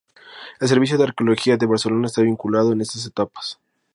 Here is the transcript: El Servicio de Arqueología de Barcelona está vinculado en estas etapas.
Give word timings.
El 0.59 0.67
Servicio 0.67 0.97
de 0.97 1.03
Arqueología 1.03 1.57
de 1.57 1.67
Barcelona 1.67 2.07
está 2.07 2.23
vinculado 2.23 2.71
en 2.71 2.81
estas 2.81 3.05
etapas. 3.05 3.59